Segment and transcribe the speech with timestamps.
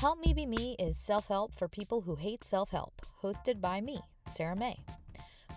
[0.00, 3.80] Help Me Be Me is self help for people who hate self help, hosted by
[3.80, 4.78] me, Sarah May.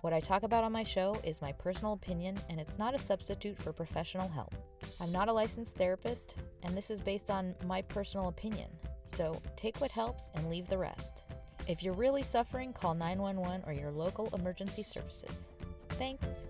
[0.01, 2.99] What I talk about on my show is my personal opinion, and it's not a
[2.99, 4.55] substitute for professional help.
[4.99, 8.71] I'm not a licensed therapist, and this is based on my personal opinion.
[9.05, 11.25] So take what helps and leave the rest.
[11.67, 15.51] If you're really suffering, call 911 or your local emergency services.
[15.89, 16.47] Thanks.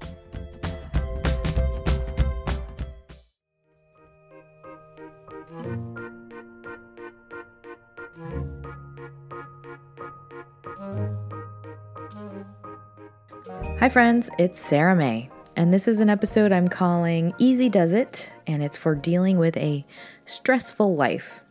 [13.82, 18.32] Hi, friends, it's Sarah May, and this is an episode I'm calling Easy Does It,
[18.46, 19.84] and it's for dealing with a
[20.26, 21.44] stressful life.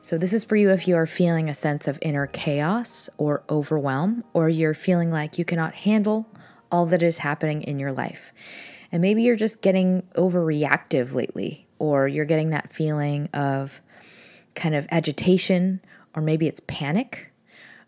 [0.00, 3.42] So, this is for you if you are feeling a sense of inner chaos or
[3.50, 6.28] overwhelm, or you're feeling like you cannot handle
[6.70, 8.32] all that is happening in your life.
[8.92, 13.80] And maybe you're just getting overreactive lately, or you're getting that feeling of
[14.54, 15.80] kind of agitation,
[16.14, 17.32] or maybe it's panic,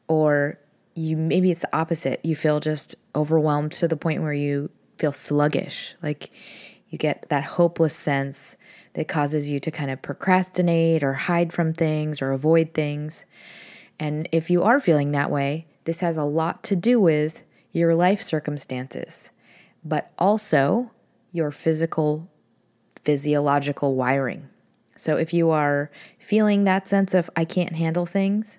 [0.09, 0.59] or
[0.97, 2.21] you maybe it's the opposite.
[2.25, 5.95] You feel just overwhelmed to the point where you feel sluggish.
[6.03, 6.31] Like
[6.89, 8.57] you get that hopeless sense
[8.95, 13.27] that causes you to kind of procrastinate or hide from things or avoid things.
[13.99, 17.95] And if you are feeling that way, this has a lot to do with your
[17.95, 19.33] life circumstances,
[19.85, 20.91] but also
[21.31, 22.29] your physical,
[23.03, 24.49] physiological wiring.
[24.97, 28.59] So if you are feeling that sense of, I can't handle things,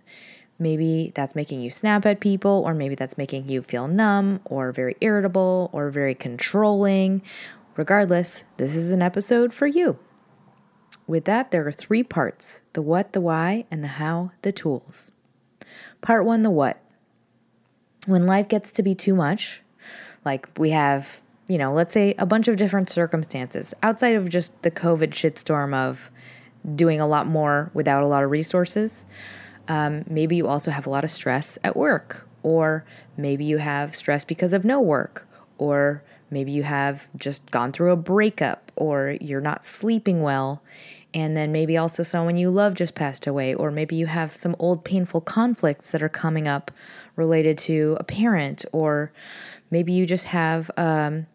[0.59, 4.71] Maybe that's making you snap at people, or maybe that's making you feel numb, or
[4.71, 7.21] very irritable, or very controlling.
[7.75, 9.99] Regardless, this is an episode for you.
[11.05, 15.11] With that, there are three parts the what, the why, and the how, the tools.
[16.01, 16.81] Part one the what.
[18.05, 19.61] When life gets to be too much,
[20.25, 24.61] like we have, you know, let's say a bunch of different circumstances outside of just
[24.63, 26.09] the COVID shitstorm of
[26.75, 29.05] doing a lot more without a lot of resources.
[29.67, 32.85] Um, maybe you also have a lot of stress at work, or
[33.17, 37.91] maybe you have stress because of no work, or maybe you have just gone through
[37.91, 40.61] a breakup, or you're not sleeping well,
[41.13, 44.55] and then maybe also someone you love just passed away, or maybe you have some
[44.59, 46.71] old painful conflicts that are coming up
[47.15, 49.11] related to a parent, or
[49.71, 50.71] maybe you just have.
[50.77, 51.27] Um,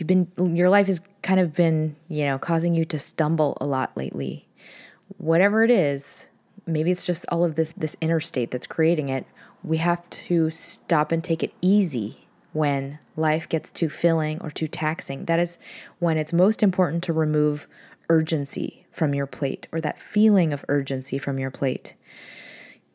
[0.00, 3.66] you've been your life has kind of been you know causing you to stumble a
[3.66, 4.48] lot lately
[5.18, 6.30] whatever it is
[6.66, 9.26] maybe it's just all of this this inner state that's creating it.
[9.62, 14.66] We have to stop and take it easy when life gets too filling or too
[14.66, 15.26] taxing.
[15.26, 15.58] That is
[15.98, 17.68] when it's most important to remove
[18.08, 21.94] urgency from your plate or that feeling of urgency from your plate.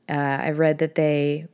[0.07, 1.47] Uh, i've read that they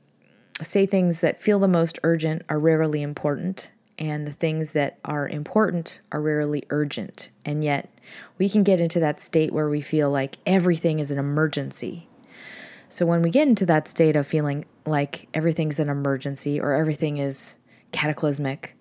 [0.62, 5.30] say things that feel the most urgent are rarely important and the things that are
[5.30, 7.90] important are rarely urgent and yet
[8.38, 12.10] we can get into that state where we feel like everything is an emergency
[12.92, 17.20] so when we get into that state of feeling like everything's an emergency or everything
[17.20, 17.56] is
[17.94, 18.78] cataclysmic,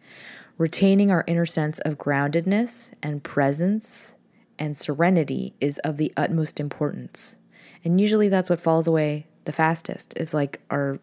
[0.59, 4.16] retaining our inner sense of groundedness and presence
[4.59, 7.36] and serenity is of the utmost importance.
[7.84, 10.98] And usually that's what falls away the fastest is like our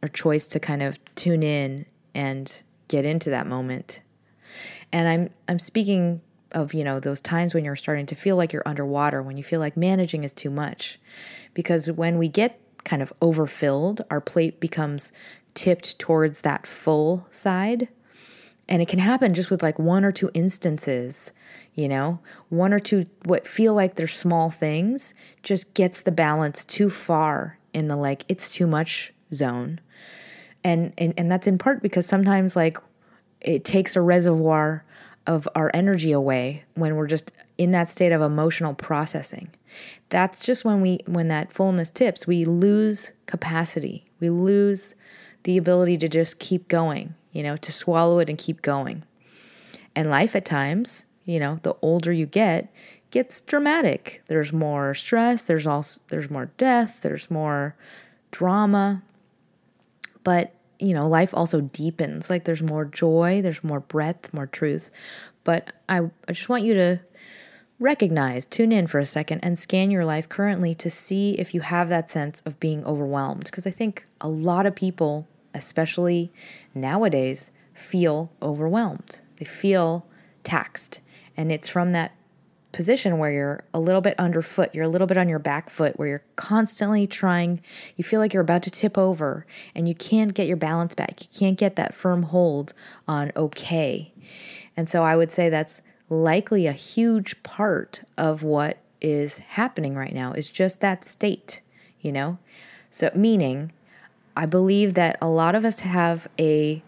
[0.00, 4.02] our choice to kind of tune in and get into that moment.
[4.92, 6.20] And I'm I'm speaking
[6.52, 9.44] of, you know, those times when you're starting to feel like you're underwater, when you
[9.44, 10.98] feel like managing is too much
[11.54, 15.12] because when we get kind of overfilled, our plate becomes
[15.54, 17.88] tipped towards that full side.
[18.68, 21.32] And it can happen just with like one or two instances,
[21.74, 26.64] you know, one or two what feel like they're small things just gets the balance
[26.64, 29.80] too far in the like it's too much zone.
[30.68, 32.76] And and, and that's in part because sometimes like
[33.40, 34.84] it takes a reservoir
[35.26, 39.48] of our energy away when we're just in that state of emotional processing.
[40.10, 44.04] That's just when we when that fullness tips, we lose capacity.
[44.20, 44.94] We lose
[45.44, 49.04] the ability to just keep going, you know, to swallow it and keep going.
[49.96, 52.70] And life at times, you know, the older you get,
[53.10, 54.22] gets dramatic.
[54.26, 57.74] There's more stress, there's also there's more death, there's more
[58.30, 59.02] drama.
[60.24, 62.30] But, you know, life also deepens.
[62.30, 64.90] Like there's more joy, there's more breadth, more truth.
[65.44, 67.00] But I, I just want you to
[67.78, 71.60] recognize, tune in for a second, and scan your life currently to see if you
[71.60, 73.44] have that sense of being overwhelmed.
[73.44, 76.32] Because I think a lot of people, especially
[76.74, 79.20] nowadays, feel overwhelmed.
[79.36, 80.06] They feel
[80.42, 81.00] taxed.
[81.36, 82.12] And it's from that
[82.72, 85.98] position where you're a little bit underfoot, you're a little bit on your back foot,
[85.98, 87.60] where you're constantly trying,
[87.96, 91.22] you feel like you're about to tip over and you can't get your balance back.
[91.22, 92.74] You can't get that firm hold
[93.06, 94.12] on okay.
[94.76, 100.14] And so I would say that's likely a huge part of what is happening right
[100.14, 101.62] now is just that state,
[102.00, 102.38] you know?
[102.90, 103.72] So, meaning,
[104.36, 106.82] I believe that a lot of us have a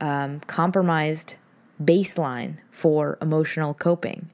[0.00, 1.36] um, compromised
[1.82, 4.30] baseline for emotional coping.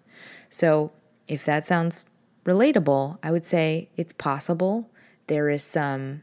[0.54, 0.92] So,
[1.26, 2.04] if that sounds
[2.44, 4.88] relatable, I would say it's possible.
[5.26, 6.22] There is some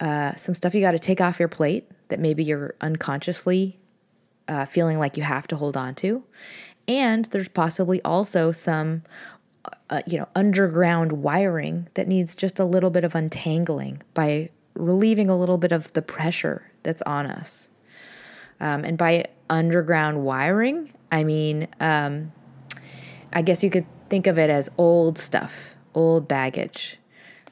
[0.00, 3.78] uh, some stuff you got to take off your plate that maybe you're unconsciously
[4.48, 6.24] uh, feeling like you have to hold on to,
[6.88, 9.04] and there's possibly also some
[9.88, 15.30] uh, you know underground wiring that needs just a little bit of untangling by relieving
[15.30, 17.70] a little bit of the pressure that's on us.
[18.58, 22.32] Um, and by underground wiring, I mean um,
[23.32, 26.98] I guess you could think of it as old stuff, old baggage.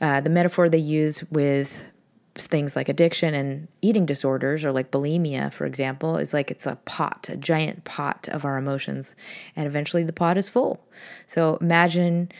[0.01, 1.91] Uh, the metaphor they use with
[2.35, 6.77] things like addiction and eating disorders, or like bulimia, for example, is like it's a
[6.85, 9.15] pot, a giant pot of our emotions,
[9.55, 10.85] and eventually the pot is full.
[11.27, 12.31] So imagine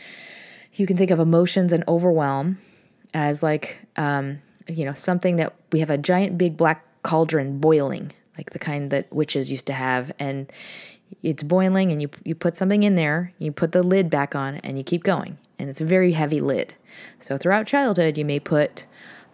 [0.73, 2.59] you can think of emotions and overwhelm
[3.13, 8.11] as like, um, you know, something that we have a giant big black cauldron boiling,
[8.37, 10.51] like the kind that witches used to have, and
[11.23, 14.57] it's boiling and you you put something in there, you put the lid back on
[14.57, 15.37] and you keep going.
[15.59, 16.75] And it's a very heavy lid.
[17.19, 18.85] So throughout childhood, you may put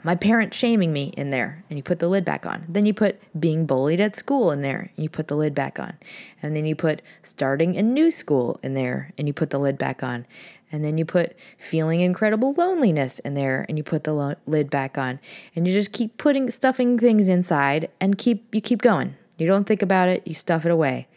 [0.04, 2.66] my parent shaming me in there and you put the lid back on.
[2.68, 5.80] Then you put being bullied at school in there and you put the lid back
[5.80, 5.94] on.
[6.42, 9.78] And then you put starting a new school in there and you put the lid
[9.78, 10.26] back on.
[10.72, 14.70] And then you put feeling incredible loneliness in there and you put the lo- lid
[14.70, 15.20] back on.
[15.56, 19.16] And you just keep putting stuffing things inside and keep you keep going.
[19.38, 21.08] You don't think about it, you stuff it away.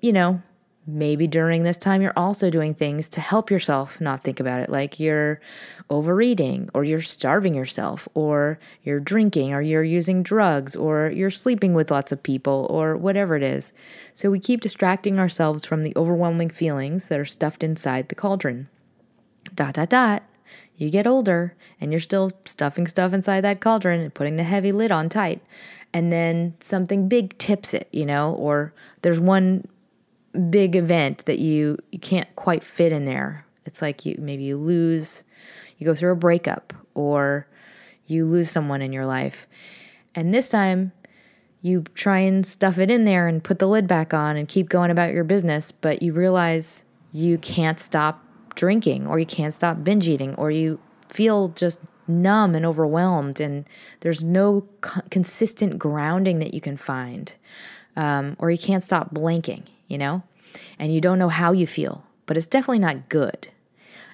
[0.00, 0.42] You know,
[0.86, 4.70] maybe during this time you're also doing things to help yourself not think about it,
[4.70, 5.40] like you're
[5.90, 11.74] overeating, or you're starving yourself, or you're drinking, or you're using drugs, or you're sleeping
[11.74, 13.72] with lots of people, or whatever it is.
[14.14, 18.68] So we keep distracting ourselves from the overwhelming feelings that are stuffed inside the cauldron.
[19.54, 20.22] Dot, dot, dot.
[20.76, 24.72] You get older and you're still stuffing stuff inside that cauldron and putting the heavy
[24.72, 25.42] lid on tight
[25.92, 29.66] and then something big tips it, you know, or there's one
[30.50, 33.46] big event that you you can't quite fit in there.
[33.64, 35.24] It's like you maybe you lose,
[35.78, 37.46] you go through a breakup or
[38.06, 39.46] you lose someone in your life.
[40.14, 40.92] And this time
[41.62, 44.68] you try and stuff it in there and put the lid back on and keep
[44.68, 48.24] going about your business, but you realize you can't stop
[48.54, 51.78] drinking or you can't stop binge eating or you feel just
[52.10, 53.66] numb and overwhelmed, and
[54.00, 57.34] there's no co- consistent grounding that you can find.
[57.96, 60.22] Um, or you can't stop blanking, you know,
[60.78, 63.48] and you don't know how you feel, but it's definitely not good.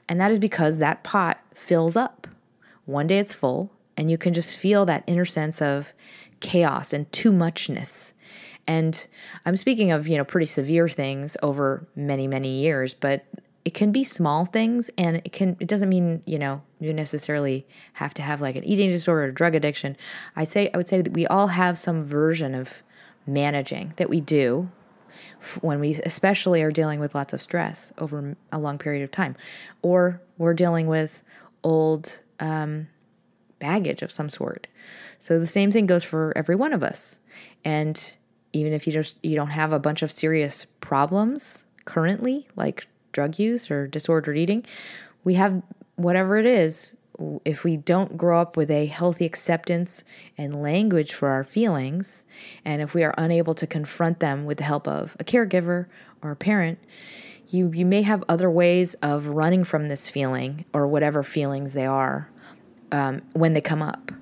[0.09, 2.27] And that is because that pot fills up.
[2.87, 5.93] One day it's full, and you can just feel that inner sense of
[6.41, 8.15] chaos and too muchness.
[8.67, 9.07] And
[9.45, 13.25] I'm speaking of, you know, pretty severe things over many, many years, but
[13.67, 17.67] it can be small things and it can it doesn't mean you know you necessarily
[17.95, 19.97] have to have like an eating disorder or drug addiction
[20.37, 22.85] i say i would say that we all have some version of
[23.27, 24.71] managing that we do
[25.61, 29.37] when we especially are dealing with lots of stress over a long period of time
[29.83, 31.23] or we're dealing with
[31.63, 32.89] old um,
[33.59, 34.67] baggage of some sort
[35.19, 37.21] so the same thing goes for every one of us
[37.65, 38.17] and
[38.53, 43.39] even if you just you don't have a bunch of serious problems currently like drug
[43.39, 44.65] use or disordered eating,
[45.25, 45.63] we have
[45.97, 46.95] whatever it is.
[47.45, 50.05] If we don't grow up with a healthy acceptance
[50.37, 52.25] and language for our feelings,
[52.65, 55.87] and if we are unable to confront them with the help of a caregiver
[56.23, 56.79] or a parent,
[57.49, 61.87] you, you may have other ways of running from this feeling or whatever feelings they
[61.87, 62.29] are
[62.93, 64.13] um, when they come up.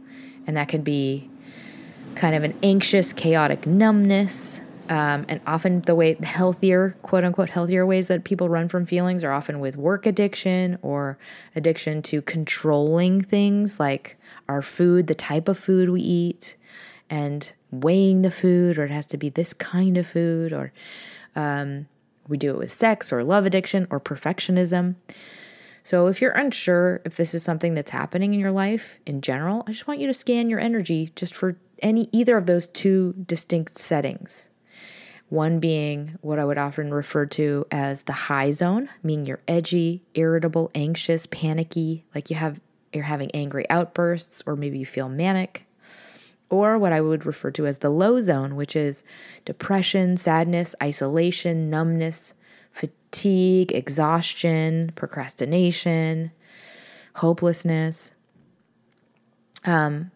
[0.46, 1.30] And that could be
[2.14, 7.86] kind of an anxious, chaotic numbness, um, and often the way healthier, quote unquote, healthier
[7.86, 11.18] ways that people run from feelings are often with work addiction or
[11.56, 14.16] addiction to controlling things like
[14.48, 16.56] our food, the type of food we eat,
[17.08, 20.72] and weighing the food, or it has to be this kind of food, or
[21.34, 21.86] um,
[22.28, 24.96] we do it with sex or love addiction or perfectionism.
[25.82, 29.64] So, if you're unsure if this is something that's happening in your life in general,
[29.66, 33.14] I just want you to scan your energy just for any either of those two
[33.26, 34.50] distinct settings.
[35.34, 40.00] One being what I would often refer to as the high zone, meaning you're edgy,
[40.14, 42.60] irritable, anxious, panicky, like you have
[42.92, 45.66] you're having angry outbursts or maybe you feel manic.
[46.50, 49.02] or what I would refer to as the low zone, which is
[49.44, 52.34] depression, sadness, isolation, numbness,
[52.70, 56.30] fatigue, exhaustion, procrastination,
[57.16, 58.12] hopelessness.
[59.64, 60.10] Um,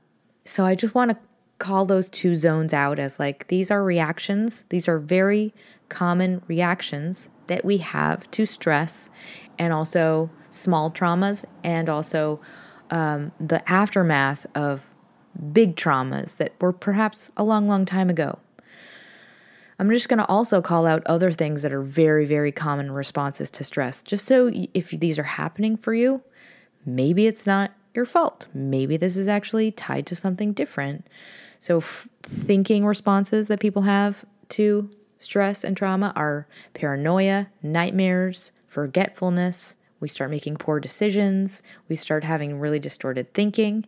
[0.44, 1.18] so I just want to
[1.58, 4.64] call those two zones out as like these are reactions.
[4.68, 5.54] These are very
[5.88, 9.10] common reactions that we have to stress
[9.58, 12.40] and also small traumas and also
[12.90, 14.92] um, the aftermath of
[15.52, 18.38] big traumas that were perhaps a long, long time ago.
[19.78, 23.50] I'm just going to also call out other things that are very, very common responses
[23.52, 26.22] to stress, just so if these are happening for you,
[26.84, 28.48] maybe it's not your fault.
[28.52, 31.06] Maybe this is actually tied to something different.
[31.58, 39.76] So, f- thinking responses that people have to stress and trauma are paranoia, nightmares, forgetfulness.
[40.00, 41.62] We start making poor decisions.
[41.88, 43.84] We start having really distorted thinking.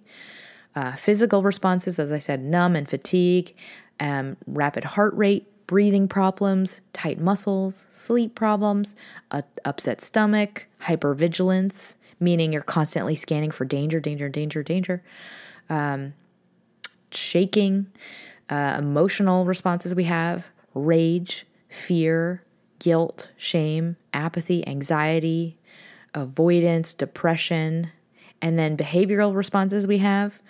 [0.74, 3.54] Uh, physical responses, as I said, numb and fatigue,
[3.98, 8.96] um, rapid heart rate, breathing problems, tight muscles, sleep problems,
[9.30, 15.02] a upset stomach, hypervigilance, meaning you're constantly scanning for danger, danger, danger, danger.
[15.68, 16.14] Um,
[17.14, 17.86] shaking,
[18.48, 22.42] uh, emotional responses we have, rage, fear,
[22.78, 25.56] guilt, shame, apathy, anxiety,
[26.14, 27.90] avoidance, depression,
[28.42, 30.40] and then behavioral responses we have.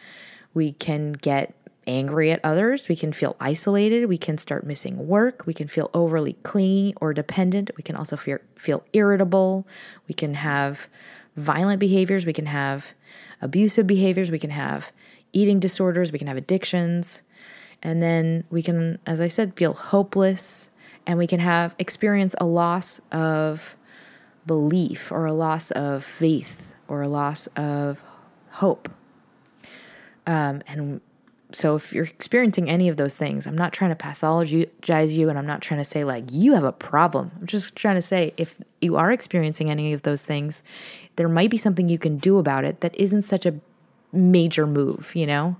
[0.54, 1.54] We can get
[1.86, 2.88] angry at others.
[2.88, 4.06] We can feel isolated.
[4.06, 5.44] We can start missing work.
[5.46, 7.70] We can feel overly clingy or dependent.
[7.76, 9.66] We can also feel, feel irritable.
[10.08, 10.88] We can have
[11.36, 12.26] violent behaviors.
[12.26, 12.94] We can have
[13.42, 14.30] abusive behaviors.
[14.30, 14.92] We can have
[15.32, 16.12] eating disorders.
[16.12, 17.22] We can have addictions.
[17.82, 20.70] And then we can, as I said, feel hopeless
[21.06, 23.74] and we can have experience a loss of
[24.46, 28.02] belief or a loss of faith or a loss of
[28.50, 28.90] hope.
[30.26, 31.00] Um, and
[31.52, 35.38] so if you're experiencing any of those things, I'm not trying to pathologize you and
[35.38, 37.32] I'm not trying to say like you have a problem.
[37.40, 40.62] I'm just trying to say if you are experiencing any of those things,
[41.16, 43.54] there might be something you can do about it that isn't such a
[44.12, 45.56] major move, you know?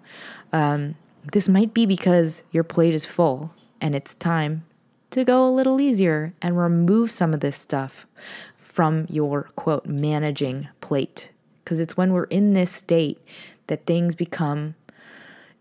[0.53, 0.97] Um,
[1.33, 4.65] this might be because your plate is full and it's time
[5.11, 8.07] to go a little easier and remove some of this stuff
[8.59, 11.31] from your quote managing plate.
[11.65, 13.21] Because it's when we're in this state
[13.67, 14.75] that things become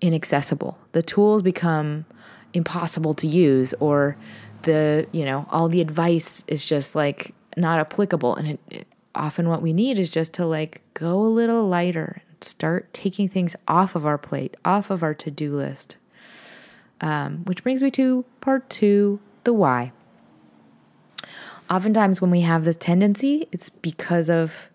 [0.02, 0.78] inaccessible.
[0.94, 2.06] The tools become
[2.54, 4.18] impossible to use, or
[4.64, 8.36] the, you know, all the advice is just like not applicable.
[8.36, 12.22] And it, it, often what we need is just to like go a little lighter
[12.42, 15.98] start taking things off of our plate, off of our to do list.
[17.02, 19.94] Um, which brings me to part two the why.
[21.70, 24.70] Oftentimes, when we have this tendency, it's because of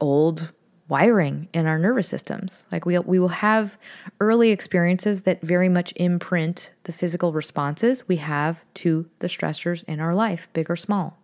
[0.00, 0.52] old
[0.88, 2.66] wiring in our nervous systems.
[2.70, 3.78] Like we we will have
[4.20, 10.00] early experiences that very much imprint the physical responses we have to the stressors in
[10.00, 11.18] our life, big or small.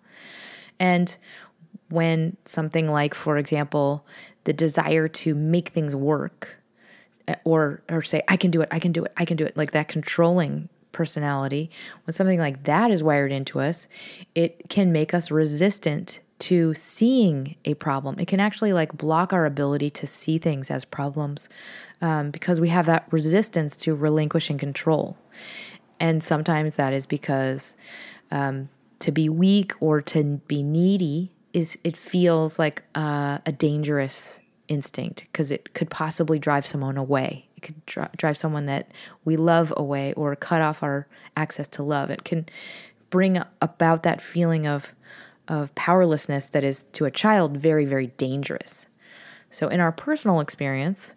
[0.79, 1.17] And
[1.89, 4.07] when something like, for example,
[4.45, 6.57] the desire to make things work
[7.29, 9.45] eh, or or say I can do it, I can do it, I can do
[9.45, 11.71] it, like that controlling personality,
[12.05, 13.89] when something like that is wired into us,
[14.35, 18.19] it can make us resistant to seeing a problem.
[18.19, 21.49] It can actually like block our ability to see things as problems
[22.01, 25.17] um, because we have that resistance to relinquishing control.
[26.01, 27.77] And sometimes that is because
[28.33, 28.69] um,
[28.99, 35.51] to be weak or to be needy is it feels like a dangerous instinct because
[35.51, 37.49] it could possibly drive someone away.
[37.57, 38.91] It could dri- drive someone that
[39.25, 41.07] we love away or cut off our
[41.37, 42.11] access to love.
[42.11, 42.47] It can
[43.11, 44.95] bring about that feeling of
[45.49, 48.89] of powerlessness that is to a child very very dangerous.
[49.51, 51.15] So in our personal experience,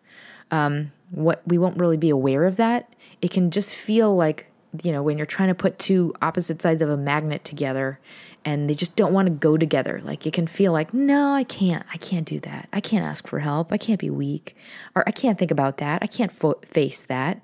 [0.51, 2.93] um, what we won't really be aware of that.
[3.21, 4.51] It can just feel like
[4.83, 7.99] you know when you're trying to put two opposite sides of a magnet together
[8.45, 9.99] and they just don't want to go together.
[10.03, 11.83] Like it can feel like, no, I can't.
[11.91, 12.69] I can't do that.
[12.71, 13.73] I can't ask for help.
[13.73, 14.55] I can't be weak.
[14.93, 16.03] Or I can't think about that.
[16.03, 17.41] I can't fo- face that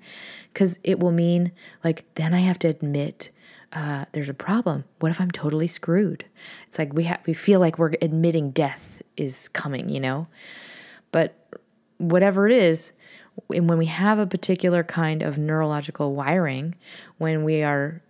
[0.52, 1.50] because it will mean
[1.82, 3.30] like, then I have to admit
[3.72, 4.84] uh, there's a problem.
[5.00, 6.24] What if I'm totally screwed?
[6.68, 10.28] It's like we have we feel like we're admitting death is coming, you know.
[11.10, 11.34] But
[11.98, 12.92] whatever it is,
[13.46, 16.74] when we have a particular kind of neurological wiring,
[17.18, 18.02] when we are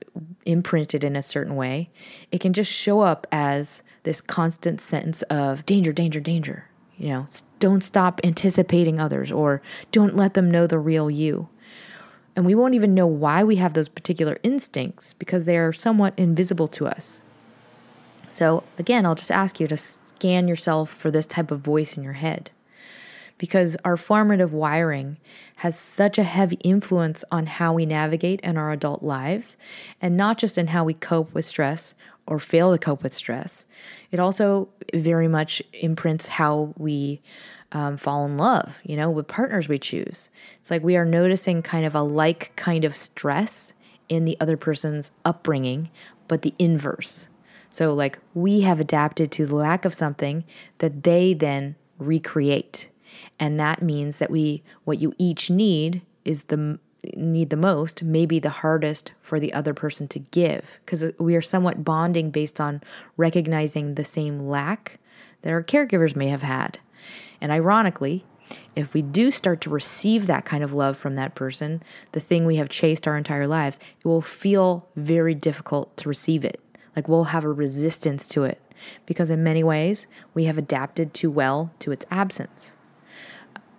[0.45, 1.91] imprinted in a certain way,
[2.31, 6.69] it can just show up as this constant sense of danger, danger, danger.
[6.97, 7.27] You know,
[7.59, 11.49] don't stop anticipating others or don't let them know the real you.
[12.37, 16.15] And we won't even know why we have those particular instincts because they are somewhat
[16.17, 17.21] invisible to us.
[18.29, 22.03] So, again, I'll just ask you to scan yourself for this type of voice in
[22.03, 22.51] your head
[23.43, 25.19] because our formative wiring
[25.57, 29.57] has such a heavy influence on how we navigate in our adult lives,
[30.01, 33.67] and not just in how we cope with stress or fail to cope with stress.
[34.13, 37.21] It also very much imprints how we
[37.73, 40.31] um, fall in love, you know, with partners we choose.
[40.61, 43.75] It's like we are noticing kind of a like kind of stress
[44.09, 45.91] in the other person's upbringing,
[46.29, 47.29] but the inverse.
[47.71, 50.45] So, like, we have adapted to the lack of something
[50.79, 52.89] that they then recreate.
[53.39, 56.79] And that means that we, what you each need is the
[57.17, 61.35] need the most may be the hardest for the other person to give because we
[61.35, 62.81] are somewhat bonding based on
[63.17, 65.01] recognizing the same lack
[65.43, 66.79] that our caregivers may have had.
[67.41, 68.25] And ironically,
[68.77, 72.47] if we do start to receive that kind of love from that person, the thing
[72.47, 76.61] we have chased our entire lives, it will feel very difficult to receive it.
[76.95, 78.61] Like we'll have a resistance to it
[79.07, 82.77] because, in many ways, we have adapted too well to its absence.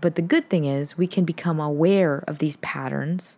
[0.03, 3.37] But the good thing is, we can become aware of these patterns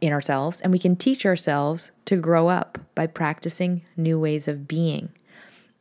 [0.00, 4.66] in ourselves and we can teach ourselves to grow up by practicing new ways of
[4.66, 5.10] being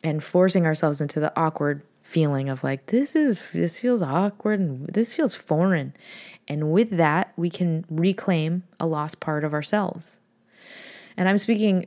[0.04, 4.90] and forcing ourselves into the awkward feeling of like this is this feels awkward and
[4.90, 5.94] this feels foreign.
[6.50, 10.20] And with that we can reclaim a lost part of ourselves.
[11.16, 11.86] And i'm speaking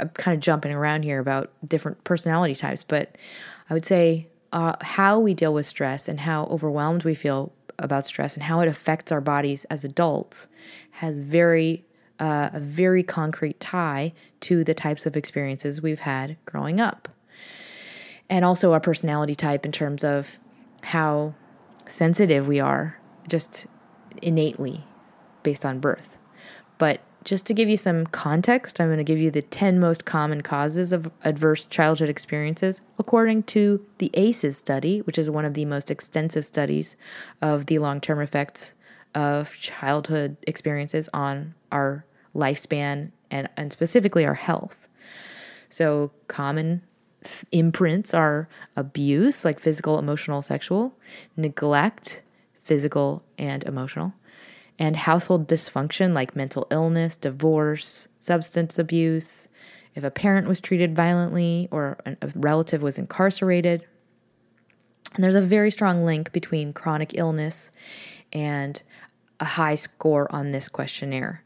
[0.00, 3.16] i'm kind of jumping around here about different personality types but
[3.70, 8.04] i would say uh, how we deal with stress and how overwhelmed we feel about
[8.04, 10.48] stress and how it affects our bodies as adults
[10.92, 11.84] has very
[12.20, 17.08] uh, a very concrete tie to the types of experiences we've had growing up
[18.28, 20.38] and also our personality type in terms of
[20.82, 21.34] how
[21.86, 23.66] sensitive we are just
[24.20, 24.84] innately
[25.42, 26.16] based on birth.
[26.78, 30.04] But just to give you some context, I'm going to give you the 10 most
[30.04, 35.54] common causes of adverse childhood experiences according to the ACEs study, which is one of
[35.54, 36.96] the most extensive studies
[37.40, 38.74] of the long term effects
[39.14, 44.88] of childhood experiences on our lifespan and, and specifically our health.
[45.68, 46.82] So, common
[47.52, 50.94] imprints are abuse, like physical, emotional, sexual,
[51.36, 52.22] neglect,
[52.62, 54.12] physical, and emotional,
[54.82, 59.46] and household dysfunction, like mental illness, divorce, substance abuse,
[59.94, 63.86] if a parent was treated violently or a relative was incarcerated.
[65.14, 67.70] And there's a very strong link between chronic illness
[68.32, 68.82] and
[69.38, 71.44] a high score on this questionnaire.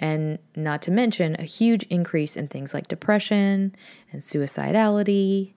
[0.00, 3.76] And not to mention a huge increase in things like depression
[4.10, 5.52] and suicidality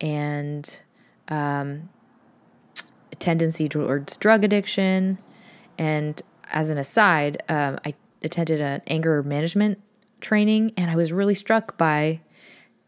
[0.00, 0.80] and
[1.28, 1.88] um,
[3.12, 5.18] a tendency towards drug addiction.
[5.78, 9.80] And as an aside, um, I attended an anger management
[10.20, 12.20] training and I was really struck by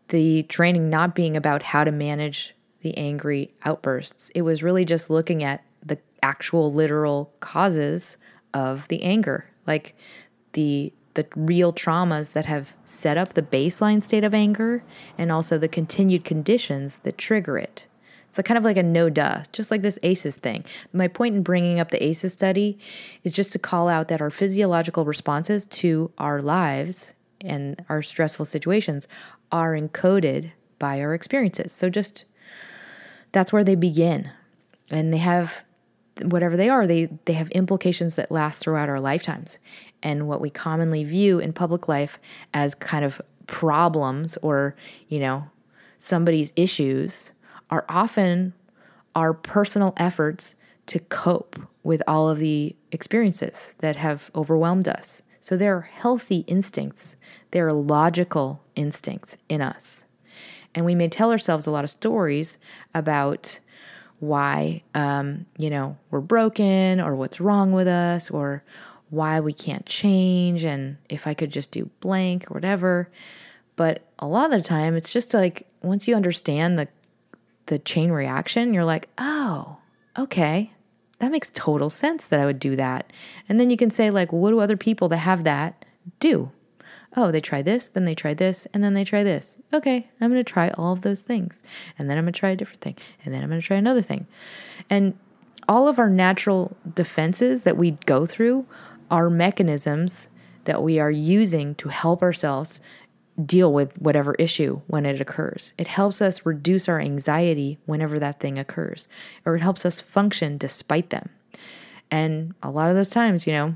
[0.08, 4.30] the training not being about how to manage the angry outbursts.
[4.34, 8.16] It was really just looking at the actual literal causes
[8.52, 9.46] of the anger.
[9.66, 9.94] Like
[10.52, 14.84] the the real traumas that have set up the baseline state of anger
[15.18, 17.86] and also the continued conditions that trigger it.
[18.30, 20.64] It's kind of like a no duh, just like this ACEs thing.
[20.92, 22.78] My point in bringing up the ACEs study
[23.24, 28.46] is just to call out that our physiological responses to our lives and our stressful
[28.46, 29.08] situations
[29.50, 31.72] are encoded by our experiences.
[31.72, 32.24] So just
[33.32, 34.30] that's where they begin.
[34.90, 35.62] And they have
[36.22, 39.58] whatever they are, they they have implications that last throughout our lifetimes.
[40.02, 42.18] And what we commonly view in public life
[42.54, 44.76] as kind of problems or,
[45.08, 45.48] you know,
[45.98, 47.32] somebody's issues
[47.70, 48.52] are often
[49.14, 50.54] our personal efforts
[50.86, 55.22] to cope with all of the experiences that have overwhelmed us.
[55.40, 57.16] So there are healthy instincts,
[57.52, 60.04] there are logical instincts in us.
[60.74, 62.58] And we may tell ourselves a lot of stories
[62.94, 63.58] about
[64.20, 68.62] why, um, you know, we're broken or what's wrong with us or
[69.08, 73.10] why we can't change and if I could just do blank or whatever.
[73.76, 76.88] But a lot of the time, it's just like once you understand the
[77.70, 79.78] the chain reaction, you're like, oh,
[80.18, 80.72] okay,
[81.20, 83.12] that makes total sense that I would do that.
[83.48, 85.84] And then you can say, like, what do other people that have that
[86.18, 86.50] do?
[87.16, 89.60] Oh, they try this, then they try this, and then they try this.
[89.72, 91.62] Okay, I'm to try all of those things.
[91.96, 92.96] And then I'm to try a different thing.
[93.24, 94.26] And then I'm to try another thing.
[94.90, 95.16] And
[95.68, 98.66] all of our natural defenses that we go through
[99.12, 100.28] are mechanisms
[100.64, 102.80] that we are using to help ourselves
[103.46, 105.72] deal with whatever issue when it occurs.
[105.78, 109.08] It helps us reduce our anxiety whenever that thing occurs,
[109.44, 111.30] or it helps us function despite them.
[112.10, 113.74] And a lot of those times, you know,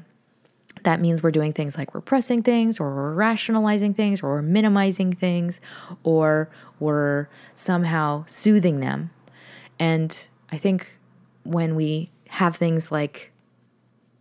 [0.83, 5.13] that means we're doing things like repressing things or we're rationalizing things or we're minimizing
[5.13, 5.61] things
[6.03, 9.11] or we're somehow soothing them.
[9.79, 10.99] And I think
[11.45, 13.33] when we have things like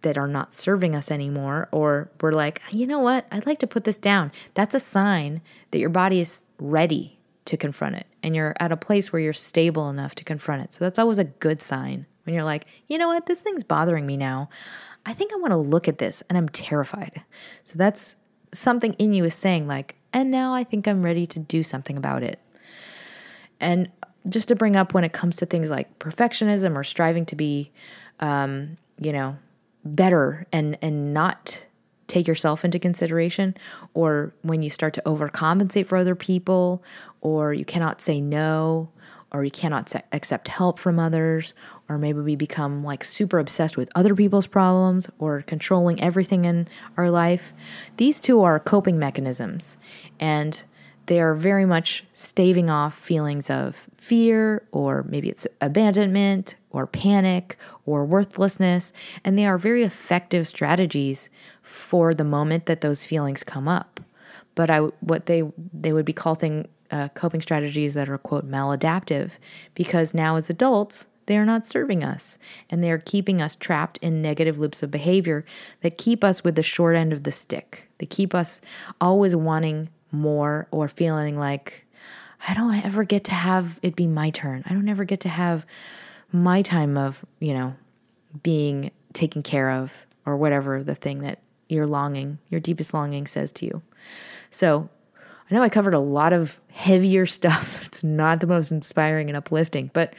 [0.03, 3.67] that are not serving us anymore, or we're like, you know what, I'd like to
[3.67, 8.35] put this down, that's a sign that your body is ready to confront it and
[8.35, 10.73] you're at a place where you're stable enough to confront it.
[10.73, 14.05] So that's always a good sign when you're like, you know what, this thing's bothering
[14.05, 14.49] me now.
[15.05, 17.23] I think I want to look at this and I'm terrified.
[17.63, 18.15] So that's
[18.53, 21.97] something in you is saying, like, and now I think I'm ready to do something
[21.97, 22.39] about it.
[23.59, 23.89] And
[24.29, 27.71] just to bring up when it comes to things like perfectionism or striving to be,
[28.19, 29.37] um, you know,
[29.85, 31.65] better and and not
[32.07, 33.55] take yourself into consideration,
[33.93, 36.83] or when you start to overcompensate for other people,
[37.21, 38.89] or you cannot say no,
[39.31, 41.55] or you cannot accept help from others,
[41.89, 46.67] or maybe we become like super obsessed with other people's problems or controlling everything in
[46.97, 47.51] our life.
[47.97, 49.77] These two are coping mechanisms,
[50.19, 50.63] and
[51.05, 57.57] they are very much staving off feelings of fear, or maybe it's abandonment, or panic,
[57.85, 58.93] or worthlessness.
[59.23, 61.29] And they are very effective strategies
[61.61, 63.99] for the moment that those feelings come up.
[64.55, 69.31] But I, what they they would be calling uh, coping strategies that are quote maladaptive,
[69.73, 72.37] because now as adults they are not serving us
[72.69, 75.45] and they are keeping us trapped in negative loops of behavior
[75.81, 77.87] that keep us with the short end of the stick.
[77.97, 78.61] They keep us
[78.99, 81.85] always wanting more or feeling like
[82.47, 84.63] I don't ever get to have it be my turn.
[84.65, 85.65] I don't ever get to have
[86.31, 87.75] my time of, you know,
[88.41, 93.51] being taken care of or whatever the thing that your longing, your deepest longing says
[93.53, 93.81] to you.
[94.49, 94.89] So,
[95.49, 97.85] I know I covered a lot of heavier stuff.
[97.85, 100.13] It's not the most inspiring and uplifting, but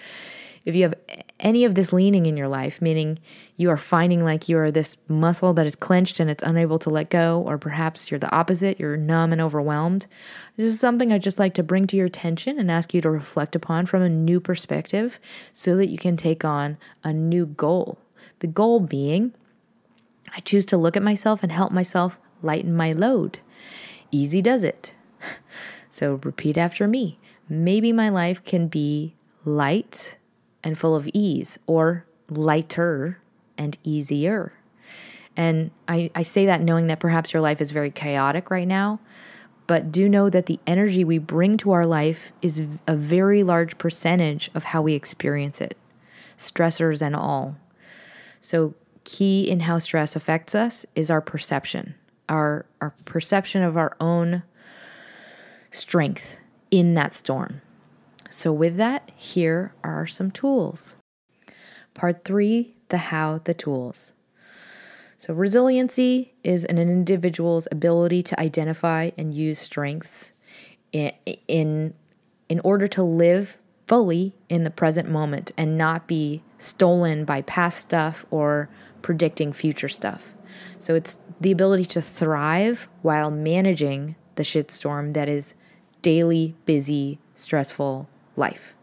[0.65, 0.95] if you have
[1.39, 3.19] any of this leaning in your life, meaning
[3.57, 6.91] you are finding like you are this muscle that is clenched and it's unable to
[6.91, 10.07] let go, or perhaps you're the opposite, you're numb and overwhelmed,
[10.57, 13.11] this is something I'd just like to bring to your attention and ask you to
[13.11, 15.21] reflect upon from a new perspective
[15.53, 17.99] so that you can take on a new goal.
[18.39, 19.35] The goal being,
[20.35, 23.41] I choose to look at myself and help myself lighten my load.
[24.11, 24.95] Easy does it.
[25.91, 27.21] So repeat after me.
[27.49, 30.17] Maybe my life can be light
[30.65, 33.21] and full of ease, or lighter
[33.57, 34.53] and easier.
[35.37, 39.01] And I, I say that knowing that perhaps your life is very chaotic right now,
[39.67, 43.79] but do know that the energy we bring to our life is a very large
[43.79, 45.77] percentage of how we experience it,
[46.39, 47.57] stressors and all.
[48.41, 48.75] So,
[49.05, 51.95] key in how stress affects us is our perception,
[52.29, 54.43] our, our perception of our own
[55.71, 56.39] strength
[56.71, 57.61] in that storm.
[58.37, 60.97] So, with that, here are some tools.
[61.95, 64.13] Part three the how, the tools.
[65.19, 70.33] So, resiliency is an individual's ability to identify and use strengths
[70.91, 71.13] in,
[71.47, 71.95] in,
[72.49, 77.79] in order to live fully in the present moment and not be stolen by past
[77.79, 78.69] stuff or
[79.01, 80.35] predicting future stuff.
[80.81, 85.55] So, it's the ability to thrive while managing the shitstorm that is
[86.03, 88.75] daily, busy, stressful life.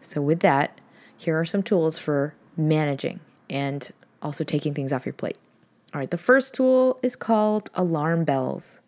[0.00, 0.80] So, with that,
[1.16, 3.90] here are some tools for managing and
[4.22, 5.36] also taking things off your plate.
[5.92, 8.80] All right, the first tool is called alarm bells.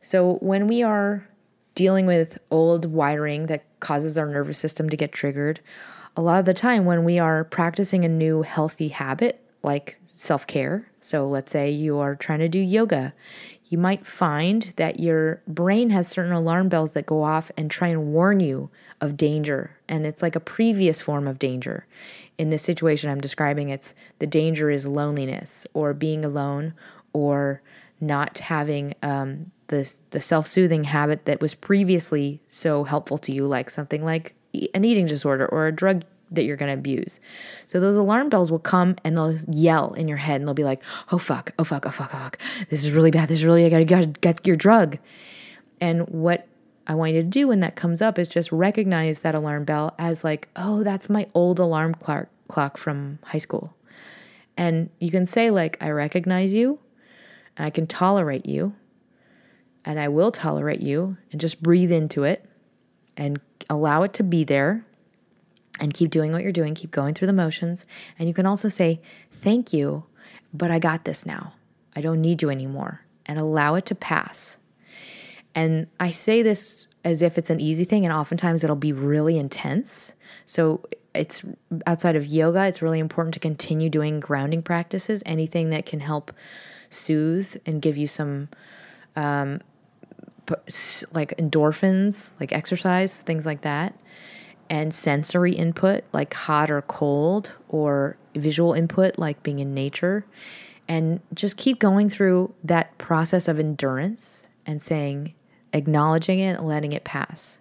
[0.00, 1.28] So, when we are
[1.74, 5.60] dealing with old wiring that causes our nervous system to get triggered,
[6.16, 10.46] a lot of the time when we are practicing a new healthy habit like self
[10.46, 13.14] care, so let's say you are trying to do yoga,
[13.72, 17.88] you might find that your brain has certain alarm bells that go off and try
[17.88, 18.68] and warn you
[19.00, 19.78] of danger.
[19.88, 21.86] And it's like a previous form of danger.
[22.36, 26.74] In this situation I'm describing, it's the danger is loneliness or being alone
[27.14, 27.62] or
[27.98, 33.46] not having um, the, the self soothing habit that was previously so helpful to you,
[33.46, 34.34] like something like
[34.74, 37.20] an eating disorder or a drug that you're going to abuse.
[37.66, 40.64] So those alarm bells will come and they'll yell in your head and they'll be
[40.64, 42.38] like, oh fuck, oh fuck, oh fuck, oh fuck.
[42.68, 43.28] This is really bad.
[43.28, 44.98] This is really, I gotta, gotta get your drug.
[45.80, 46.46] And what
[46.86, 49.94] I want you to do when that comes up is just recognize that alarm bell
[49.98, 53.74] as like, oh, that's my old alarm clock, clock from high school.
[54.56, 56.78] And you can say, like, I recognize you,
[57.56, 58.74] and I can tolerate you,
[59.84, 62.44] and I will tolerate you, and just breathe into it
[63.16, 63.40] and
[63.70, 64.84] allow it to be there
[65.82, 67.86] and keep doing what you're doing, keep going through the motions.
[68.16, 69.00] And you can also say,
[69.32, 70.04] Thank you,
[70.54, 71.54] but I got this now.
[71.96, 74.58] I don't need you anymore, and allow it to pass.
[75.56, 79.36] And I say this as if it's an easy thing, and oftentimes it'll be really
[79.38, 80.14] intense.
[80.46, 80.84] So
[81.16, 81.42] it's
[81.84, 86.32] outside of yoga, it's really important to continue doing grounding practices, anything that can help
[86.90, 88.48] soothe and give you some
[89.16, 89.60] um,
[91.12, 93.94] like endorphins, like exercise, things like that
[94.72, 100.24] and sensory input like hot or cold, or visual input like being in nature,
[100.88, 105.34] and just keep going through that process of endurance and saying,
[105.74, 107.60] acknowledging it, letting it pass.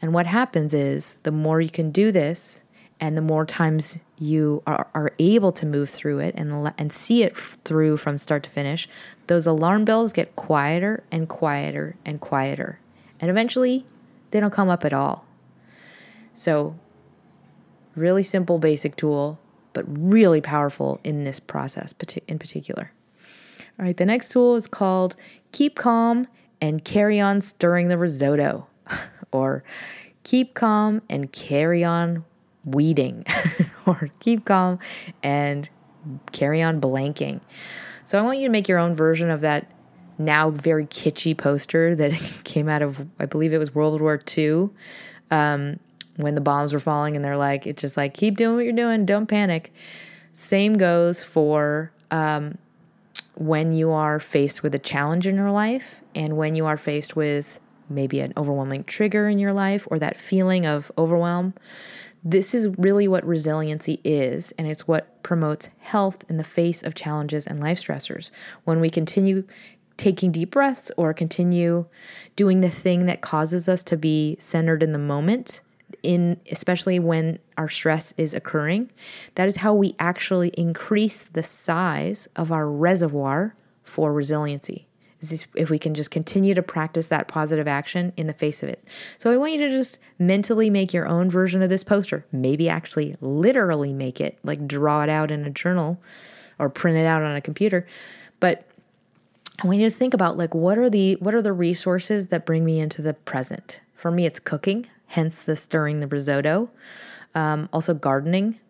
[0.00, 2.62] And what happens is the more you can do this,
[3.00, 7.24] and the more times you are, are able to move through it and, and see
[7.24, 8.88] it through from start to finish,
[9.26, 12.78] those alarm bells get quieter and quieter and quieter.
[13.18, 13.84] And eventually,
[14.30, 15.26] they don't come up at all.
[16.34, 16.78] So,
[17.94, 19.38] really simple, basic tool,
[19.72, 21.94] but really powerful in this process
[22.28, 22.92] in particular.
[23.78, 25.16] All right, the next tool is called
[25.52, 26.26] Keep Calm
[26.60, 28.66] and Carry On Stirring the Risotto,
[29.32, 29.64] or
[30.22, 32.24] Keep Calm and Carry On
[32.64, 33.24] weeding
[33.86, 34.78] or keep calm
[35.22, 35.68] and
[36.32, 37.40] carry on blanking.
[38.04, 39.70] So I want you to make your own version of that
[40.18, 42.12] now very kitschy poster that
[42.44, 44.70] came out of, I believe it was World War II,
[45.30, 45.80] um,
[46.16, 48.72] when the bombs were falling, and they're like, it's just like, keep doing what you're
[48.72, 49.72] doing, don't panic.
[50.34, 52.58] Same goes for um,
[53.34, 57.16] when you are faced with a challenge in your life and when you are faced
[57.16, 61.54] with maybe an overwhelming trigger in your life or that feeling of overwhelm.
[62.26, 66.94] This is really what resiliency is, and it's what promotes health in the face of
[66.94, 68.30] challenges and life stressors.
[68.64, 69.44] When we continue
[69.98, 71.84] taking deep breaths or continue
[72.34, 75.60] doing the thing that causes us to be centered in the moment,
[76.04, 78.90] in especially when our stress is occurring,
[79.36, 84.86] that is how we actually increase the size of our reservoir for resiliency
[85.32, 88.84] if we can just continue to practice that positive action in the face of it.
[89.18, 92.26] So I want you to just mentally make your own version of this poster.
[92.32, 96.00] Maybe actually literally make it, like draw it out in a journal
[96.58, 97.86] or print it out on a computer.
[98.40, 98.66] But
[99.62, 102.44] I want you to think about like what are the what are the resources that
[102.44, 103.80] bring me into the present?
[103.94, 106.70] For me, it's cooking, hence the stirring the risotto.
[107.34, 108.60] Um, also gardening,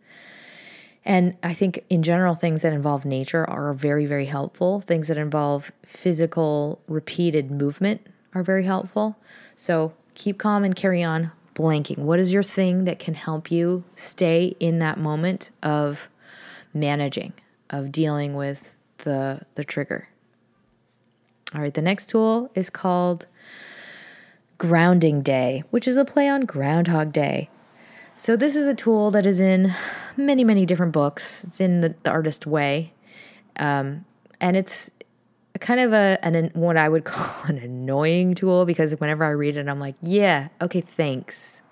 [1.05, 4.81] and I think in general, things that involve nature are very, very helpful.
[4.81, 9.17] Things that involve physical, repeated movement are very helpful.
[9.55, 11.99] So keep calm and carry on blanking.
[11.99, 16.09] What is your thing that can help you stay in that moment of
[16.73, 17.35] managing,
[17.69, 20.09] of dealing with the, the trigger?
[21.55, 23.27] All right, the next tool is called
[24.59, 27.49] Grounding Day, which is a play on Groundhog Day.
[28.17, 29.75] So, this is a tool that is in
[30.17, 31.45] many, many different books.
[31.45, 32.93] It's in the, the artist way.
[33.57, 34.05] Um,
[34.41, 34.91] and it's
[35.61, 39.57] kind of a an what I would call an annoying tool because whenever I read
[39.57, 41.63] it, I'm like, yeah, okay, thanks.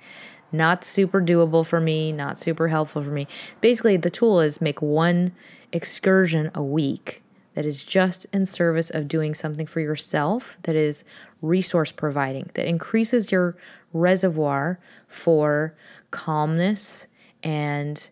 [0.55, 3.27] Not super doable for me, not super helpful for me.
[3.61, 5.33] Basically, the tool is make one
[5.73, 7.23] excursion a week
[7.55, 11.05] that is just in service of doing something for yourself that is
[11.43, 13.57] resource providing, that increases your
[13.93, 14.79] reservoir
[15.09, 15.75] for
[16.11, 17.07] calmness
[17.43, 18.11] and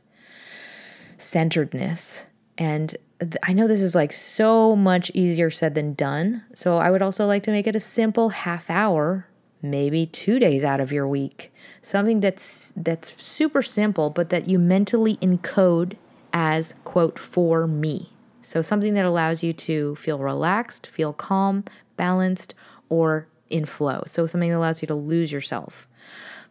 [1.16, 2.26] centeredness.
[2.58, 6.42] And th- I know this is like so much easier said than done.
[6.54, 9.26] So I would also like to make it a simple half hour,
[9.62, 11.52] maybe 2 days out of your week.
[11.82, 15.96] Something that's that's super simple but that you mentally encode
[16.32, 18.12] as quote for me.
[18.42, 21.64] So something that allows you to feel relaxed, feel calm,
[21.96, 22.54] balanced
[22.90, 24.02] or in flow.
[24.06, 25.88] So something that allows you to lose yourself.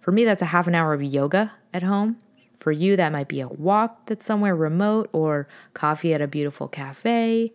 [0.02, 2.18] For me, that's a half an hour of yoga at home.
[2.58, 6.68] For you, that might be a walk that's somewhere remote or coffee at a beautiful
[6.68, 7.54] cafe.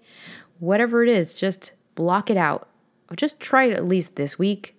[0.60, 2.68] Whatever it is, just block it out.
[3.16, 4.78] Just try it at least this week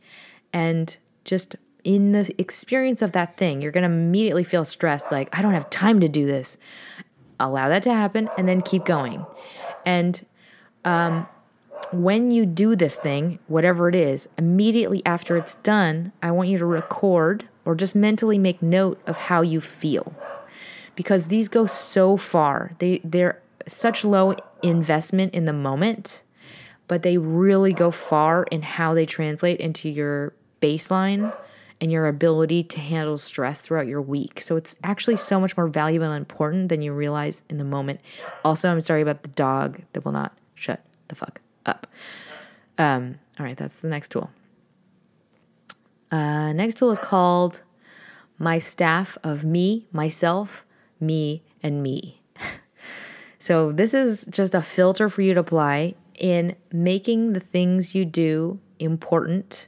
[0.51, 5.29] and just in the experience of that thing, you're going to immediately feel stressed like,
[5.37, 6.57] I don't have time to do this.
[7.39, 9.25] Allow that to happen and then keep going.
[9.85, 10.25] And
[10.83, 11.27] um,
[11.91, 16.57] when you do this thing, whatever it is, immediately after it's done, I want you
[16.57, 20.13] to record or just mentally make note of how you feel.
[20.95, 22.71] Because these go so far.
[22.79, 26.23] They they're such low investment in the moment,
[26.87, 31.35] but they really go far in how they translate into your baseline
[31.81, 34.39] and your ability to handle stress throughout your week.
[34.39, 37.99] So it's actually so much more valuable and important than you realize in the moment.
[38.45, 41.87] Also, I'm sorry about the dog that will not shut the fuck up.
[42.77, 44.29] Um, all right, that's the next tool.
[46.11, 47.63] Uh, next tool is called
[48.37, 50.65] My Staff of Me, Myself,
[50.99, 52.21] Me, and Me.
[53.39, 58.05] so, this is just a filter for you to apply in making the things you
[58.05, 59.67] do important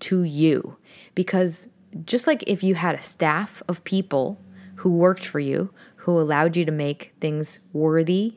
[0.00, 0.76] to you.
[1.14, 1.68] Because
[2.04, 4.38] just like if you had a staff of people
[4.76, 8.34] who worked for you, who allowed you to make things worthy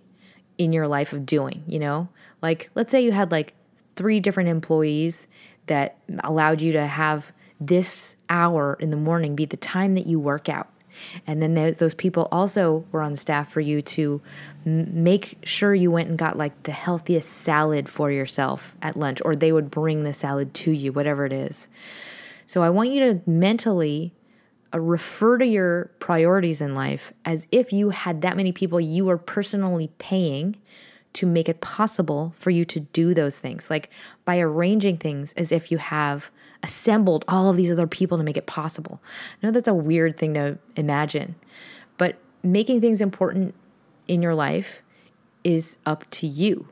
[0.60, 2.10] in your life of doing, you know?
[2.44, 3.56] Like, let's say you had like
[3.96, 5.28] three different employees
[5.66, 10.20] that allowed you to have this hour in the morning be the time that you
[10.20, 10.70] work out.
[11.26, 14.22] And then those people also were on staff for you to
[14.66, 19.34] make sure you went and got like the healthiest salad for yourself at lunch, or
[19.34, 21.70] they would bring the salad to you, whatever it is.
[22.46, 24.14] So I want you to mentally
[24.74, 29.18] refer to your priorities in life as if you had that many people you were
[29.18, 30.56] personally paying
[31.14, 33.70] to make it possible for you to do those things.
[33.70, 33.90] Like
[34.26, 36.30] by arranging things as if you have
[36.62, 39.02] assembled all of these other people to make it possible.
[39.42, 41.36] I know that's a weird thing to imagine,
[41.98, 43.56] but making things important
[44.08, 44.82] in your life
[45.44, 46.68] is up to you.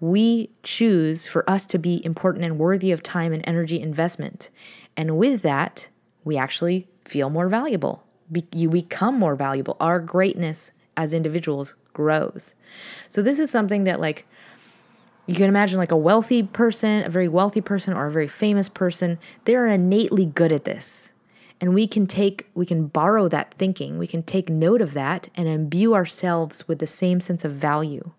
[0.00, 4.50] We choose for us to be important and worthy of time and energy investment.
[4.96, 5.88] And with that,
[6.24, 8.04] we actually feel more valuable.
[8.30, 9.76] Be- you become more valuable.
[9.80, 12.54] Our greatness as individuals grows.
[13.08, 14.26] So this is something that like
[15.26, 18.68] you can imagine like a wealthy person, a very wealthy person or a very famous
[18.68, 21.12] person, they're innately good at this.
[21.60, 23.98] And we can take we can borrow that thinking.
[23.98, 28.12] We can take note of that and imbue ourselves with the same sense of value.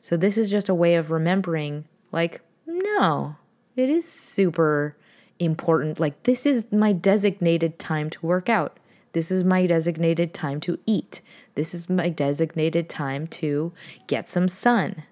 [0.00, 3.36] So this is just a way of remembering like no,
[3.76, 4.96] it is super
[5.40, 5.98] important.
[5.98, 8.76] Like this is my designated time to work out.
[9.12, 11.20] This is my designated time to eat.
[11.56, 13.72] This is my designated time to
[14.06, 15.02] get some sun.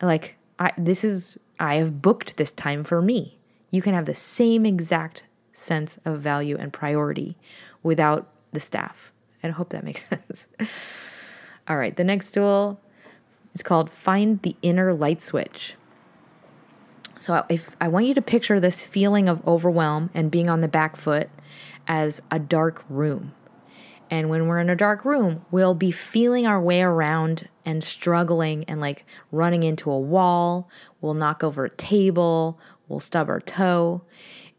[0.00, 3.38] Like I this is I have booked this time for me.
[3.70, 7.36] You can have the same exact sense of value and priority
[7.82, 9.12] without the staff.
[9.42, 10.48] I hope that makes sense.
[11.68, 12.80] All right, the next tool
[13.54, 15.74] is called Find the Inner Light Switch.
[17.22, 20.66] So if I want you to picture this feeling of overwhelm and being on the
[20.66, 21.30] back foot
[21.86, 23.32] as a dark room.
[24.10, 28.64] And when we're in a dark room, we'll be feeling our way around and struggling
[28.64, 30.68] and like running into a wall.
[31.00, 32.58] We'll knock over a table,
[32.88, 34.02] we'll stub our toe.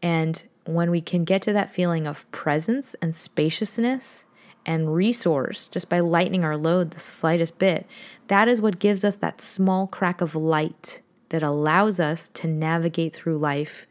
[0.00, 4.24] And when we can get to that feeling of presence and spaciousness
[4.64, 7.86] and resource just by lightening our load the slightest bit,
[8.28, 11.02] that is what gives us that small crack of light
[11.34, 13.88] that allows us to navigate through life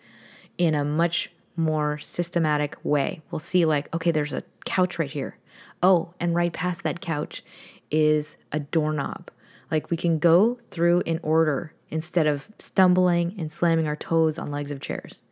[0.57, 3.21] in a much more systematic way.
[3.29, 5.37] We'll see, like, okay, there's a couch right here.
[5.81, 7.43] Oh, and right past that couch
[7.91, 9.29] is a doorknob.
[9.69, 14.49] Like we can go through in order instead of stumbling and slamming our toes on
[14.49, 15.23] legs of chairs.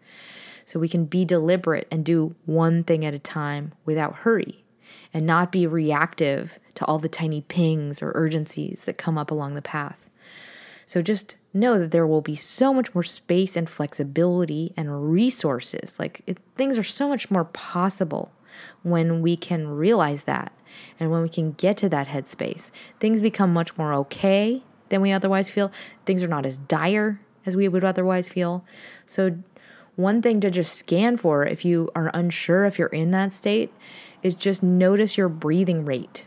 [0.66, 4.66] So we can be deliberate and do one thing at a time without hurry
[5.14, 9.54] and not be reactive to all the tiny pings or urgencies that come up along
[9.54, 10.10] the path.
[10.86, 16.00] So just know that there will be so much more space and flexibility and resources.
[16.00, 18.32] Like it, things are so much more possible
[18.84, 20.52] when we can realize that
[21.00, 22.72] and when we can get to that headspace.
[23.00, 25.72] Things become much more okay than we otherwise feel.
[26.06, 28.64] Things are not as dire as we would otherwise feel.
[29.06, 29.38] So,
[29.98, 33.74] one thing to just scan for if you are unsure if you're in that state
[34.24, 36.26] is just notice your breathing rate.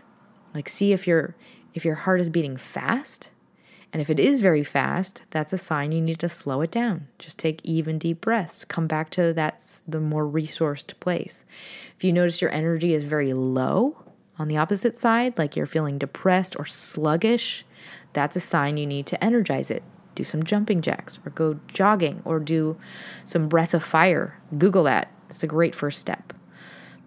[0.55, 1.35] Like see if your
[1.73, 3.31] if your heart is beating fast
[3.95, 7.07] and if it is very fast, that's a sign you need to slow it down.
[7.21, 8.65] Just take even deep breaths.
[8.65, 11.45] Come back to that the more resourced place.
[11.97, 14.03] If you notice your energy is very low
[14.37, 17.65] on the opposite side, like you're feeling depressed or sluggish,
[18.13, 19.85] that's a sign you need to energize it.
[20.17, 22.77] Do some jumping jacks or go jogging or do
[23.25, 24.41] some breath of fire.
[24.59, 25.09] Google that.
[25.31, 26.33] It's a great first step.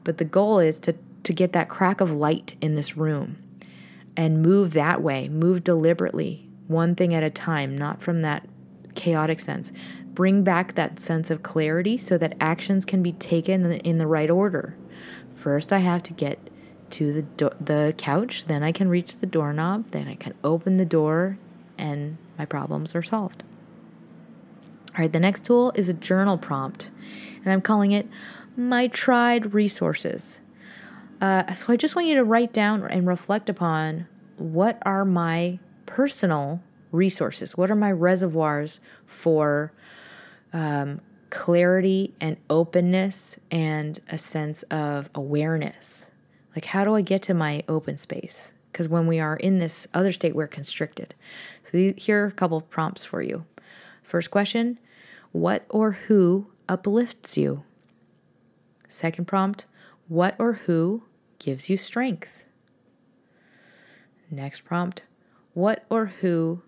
[0.06, 3.44] But the goal is to to get that crack of light in this room
[4.16, 8.48] and move that way, move deliberately, one thing at a time, not from that
[8.96, 9.72] chaotic sense.
[10.14, 14.30] Bring back that sense of clarity so that actions can be taken in the right
[14.30, 14.76] order.
[15.36, 16.40] First, I have to get
[16.90, 20.78] to the do- the couch, then I can reach the doorknob, then I can open
[20.78, 21.38] the door
[21.78, 23.44] and my problems are solved.
[24.90, 26.90] All right, the next tool is a journal prompt,
[27.44, 28.08] and I'm calling it
[28.56, 30.42] my tried resources.
[31.22, 35.60] Uh, so I just want you to write down and reflect upon what are my
[35.88, 37.58] personal resources?
[37.58, 39.74] What are my reservoirs for
[40.54, 46.12] um, clarity and openness and a sense of awareness?
[46.56, 48.54] Like, how do I get to my open space?
[48.72, 51.16] Because when we are in this other state, we're constricted.
[51.64, 53.46] So, here are a couple of prompts for you.
[54.04, 54.78] First question
[55.32, 57.64] What or who uplifts you?
[58.88, 59.66] Second prompt
[60.08, 61.04] What or who
[61.40, 62.46] gives you strength?
[64.30, 65.04] Next prompt
[65.58, 66.62] what or who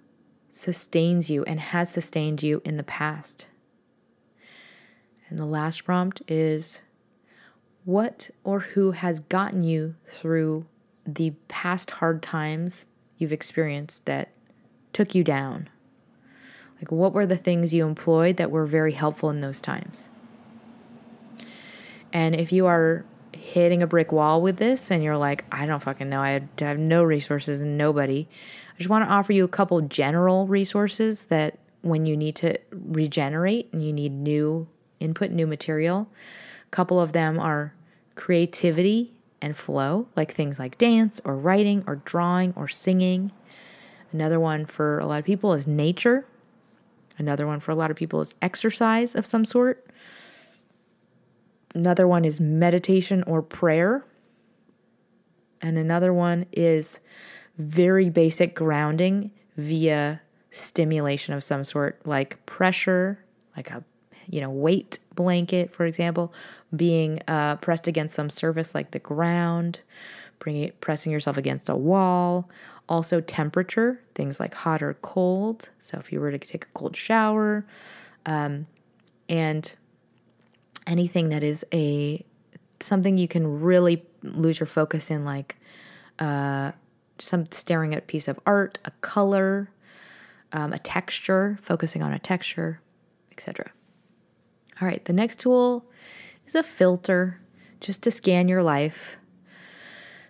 [0.50, 3.46] sustains you and has sustained you in the past?
[5.30, 6.82] And the last prompt is
[7.86, 10.66] what or who has gotten you through
[11.06, 12.88] the past hard times
[13.20, 14.30] you've experienced that
[14.92, 15.70] took you down?
[16.78, 20.10] Like, what were the things you employed that were very helpful in those times?
[22.12, 25.82] And if you are hitting a brick wall with this and you're like, I don't
[25.82, 28.28] fucking know, I have no resources and nobody,
[28.80, 33.70] just want to offer you a couple general resources that when you need to regenerate
[33.72, 34.68] and you need new
[35.00, 36.08] input, new material,
[36.66, 37.74] a couple of them are
[38.16, 43.32] creativity and flow, like things like dance or writing or drawing or singing.
[44.12, 46.26] Another one for a lot of people is nature.
[47.18, 49.86] Another one for a lot of people is exercise of some sort.
[51.76, 54.06] Another one is meditation or prayer.
[55.62, 57.02] And another one is
[57.60, 63.24] very basic grounding via stimulation of some sort, like pressure,
[63.56, 63.84] like a
[64.28, 66.34] you know weight blanket, for example,
[66.76, 69.82] being uh, pressed against some surface like the ground,
[70.40, 72.50] bringing pressing yourself against a wall.
[72.88, 75.70] Also, temperature, things like hot or cold.
[75.80, 77.64] So, if you were to take a cold shower,
[78.26, 78.66] um,
[79.28, 79.76] and
[80.88, 82.26] anything that is a
[82.80, 85.58] something you can really lose your focus in, like
[86.18, 86.72] uh,
[87.22, 89.70] some staring at a piece of art, a color,
[90.52, 92.82] um, a texture, focusing on a texture,
[93.32, 93.72] etc.
[94.82, 95.86] All right, the next tool
[96.46, 97.40] is a filter
[97.80, 99.18] just to scan your life.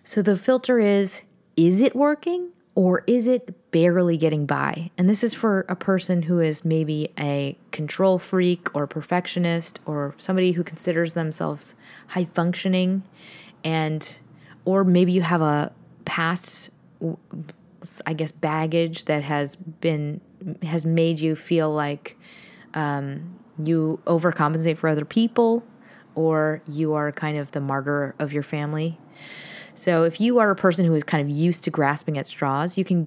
[0.02, 1.22] So the filter is
[1.56, 4.90] is it working or is it barely getting by?
[4.96, 10.14] And this is for a person who is maybe a control freak or perfectionist or
[10.16, 11.74] somebody who considers themselves
[12.08, 13.02] high functioning
[13.64, 14.20] and
[14.64, 15.72] or maybe you have a
[16.04, 16.70] past
[18.06, 20.20] I guess baggage that has been
[20.62, 22.18] has made you feel like
[22.74, 25.64] um, you overcompensate for other people
[26.14, 28.98] or you are kind of the martyr of your family.
[29.74, 32.76] So if you are a person who is kind of used to grasping at straws,
[32.76, 33.06] you can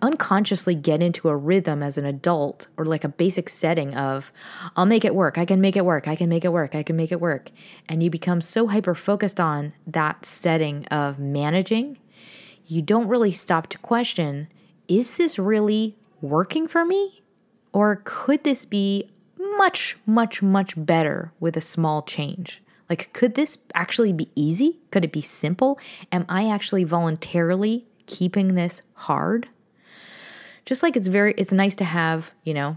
[0.00, 4.32] unconsciously get into a rhythm as an adult or like a basic setting of
[4.76, 5.38] I'll make it work.
[5.38, 6.08] I can make it work.
[6.08, 6.74] I can make it work.
[6.74, 7.50] I can make it work.
[7.88, 11.98] And you become so hyper focused on that setting of managing,
[12.66, 14.48] you don't really stop to question,
[14.88, 17.22] is this really working for me?
[17.72, 19.10] Or could this be
[19.56, 22.62] much, much, much better with a small change.
[22.88, 24.80] Like, could this actually be easy?
[24.90, 25.78] Could it be simple?
[26.12, 29.48] Am I actually voluntarily keeping this hard?
[30.66, 32.76] Just like it's very, it's nice to have, you know,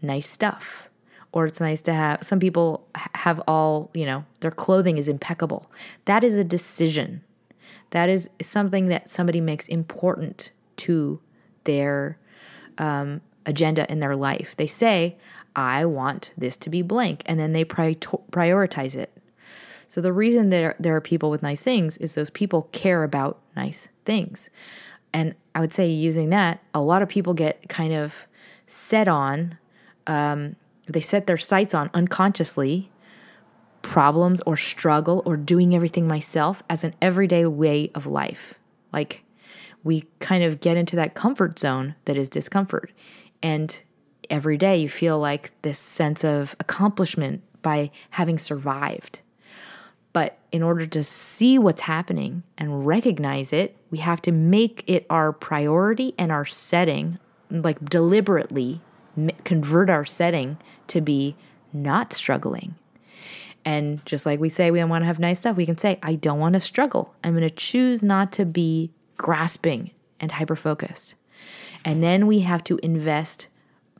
[0.00, 0.88] nice stuff.
[1.32, 5.70] Or it's nice to have, some people have all, you know, their clothing is impeccable.
[6.06, 7.22] That is a decision.
[7.90, 11.20] That is something that somebody makes important to
[11.64, 12.18] their
[12.78, 14.54] um, agenda in their life.
[14.56, 15.16] They say,
[15.56, 17.22] I want this to be blank.
[17.26, 19.12] And then they pri- prioritize it.
[19.86, 23.38] So the reason there, there are people with nice things is those people care about
[23.56, 24.50] nice things.
[25.12, 28.26] And I would say, using that, a lot of people get kind of
[28.66, 29.56] set on,
[30.06, 32.90] um, they set their sights on unconsciously
[33.82, 38.54] problems or struggle or doing everything myself as an everyday way of life.
[38.92, 39.24] Like
[39.84, 42.92] we kind of get into that comfort zone that is discomfort.
[43.42, 43.80] And
[44.28, 49.20] every day you feel like this sense of accomplishment by having survived.
[50.12, 55.06] But in order to see what's happening and recognize it, we have to make it
[55.10, 57.18] our priority and our setting,
[57.50, 58.80] like deliberately
[59.44, 60.58] convert our setting
[60.88, 61.36] to be
[61.72, 62.74] not struggling.
[63.68, 66.14] And just like we say we want to have nice stuff, we can say, I
[66.14, 67.14] don't want to struggle.
[67.22, 71.16] I'm going to choose not to be grasping and hyper focused.
[71.84, 73.48] And then we have to invest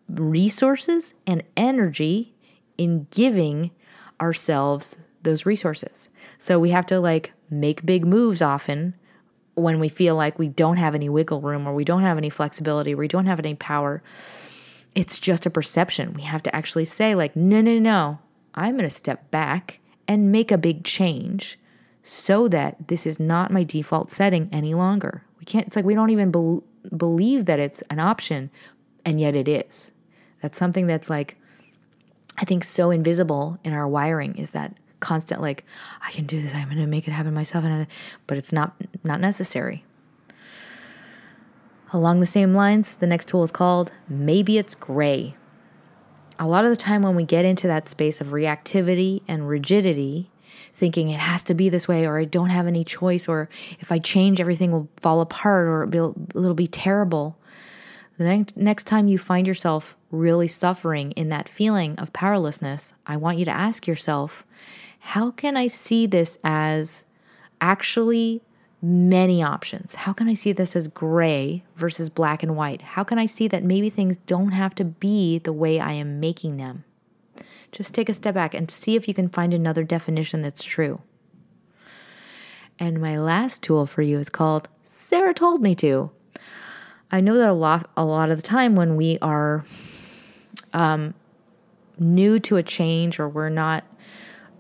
[0.08, 2.34] resources and energy
[2.78, 3.70] in giving
[4.22, 6.08] ourselves those resources.
[6.38, 8.94] So we have to like make big moves often
[9.54, 12.30] when we feel like we don't have any wiggle room or we don't have any
[12.30, 14.02] flexibility or we don't have any power.
[14.94, 16.14] It's just a perception.
[16.14, 18.18] We have to actually say, like, no, no, no,
[18.59, 21.59] I'm going to step back and make a big change
[22.02, 25.24] so that this is not my default setting any longer.
[25.38, 28.50] We can't, it's like we don't even be- believe that it's an option,
[29.04, 29.92] and yet it is.
[30.40, 31.36] That's something that's like,
[32.38, 35.64] I think, so invisible in our wiring is that constant, like,
[36.00, 37.86] I can do this, I'm going to make it happen myself, and
[38.26, 39.84] but it's not not necessary.
[41.92, 45.36] Along the same lines, the next tool is called Maybe It's Gray.
[46.39, 50.30] A lot of the time, when we get into that space of reactivity and rigidity,
[50.72, 53.49] thinking it has to be this way, or I don't have any choice, or
[53.80, 57.36] if I change, everything will fall apart, or it'll be, it'll be terrible.
[58.18, 63.16] The next, next time you find yourself really suffering in that feeling of powerlessness, I
[63.16, 64.47] want you to ask yourself,
[65.01, 67.05] how can I see this as
[67.61, 68.43] actually
[68.81, 69.97] many options?
[69.97, 72.83] How can I see this as gray versus black and white?
[72.83, 76.20] How can I see that maybe things don't have to be the way I am
[76.20, 76.85] making them?
[77.72, 81.01] Just take a step back and see if you can find another definition that's true.
[82.79, 86.11] And my last tool for you is called Sarah Told Me To.
[87.11, 89.64] I know that a lot, a lot of the time when we are
[90.72, 91.14] um,
[91.99, 93.85] new to a change or we're not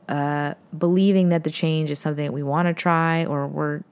[0.08, 3.82] uh, believing that the change is something that we want to try or we're